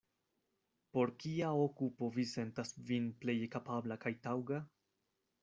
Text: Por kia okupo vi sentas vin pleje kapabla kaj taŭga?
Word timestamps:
Por 0.97 1.11
kia 1.23 1.51
okupo 1.65 2.09
vi 2.15 2.25
sentas 2.31 2.73
vin 2.89 3.13
pleje 3.27 3.53
kapabla 3.59 4.01
kaj 4.07 4.15
taŭga? 4.27 4.61